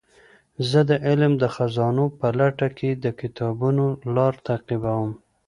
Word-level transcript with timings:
زه 0.69 0.79
د 0.89 0.91
علم 1.07 1.33
د 1.41 1.43
خزانو 1.55 2.05
په 2.19 2.27
لټه 2.39 2.67
کې 2.77 2.89
د 3.03 3.05
کتابونو 3.19 3.85
لار 4.15 4.33
تعقیبوم. 4.47 5.11